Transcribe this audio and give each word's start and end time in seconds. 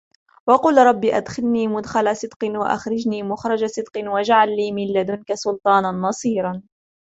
وقل 0.47 0.77
رب 0.85 1.05
أدخلني 1.05 1.67
مدخل 1.67 2.15
صدق 2.17 2.37
وأخرجني 2.43 3.23
مخرج 3.23 3.65
صدق 3.65 3.91
واجعل 3.97 4.55
لي 4.55 4.71
من 4.71 4.87
لدنك 4.87 5.33
سلطانا 5.33 5.91
نصيرا 5.91 6.61